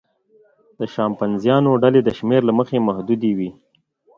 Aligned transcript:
د 0.79 0.81
شامپانزیانو 0.93 1.71
ډلې 1.83 2.01
د 2.03 2.09
شمېر 2.17 2.41
له 2.45 2.53
مخې 2.59 2.85
محدودې 2.87 3.31
وي. 3.37 3.49